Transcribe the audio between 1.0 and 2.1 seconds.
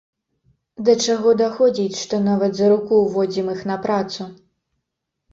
чаго даходзіць,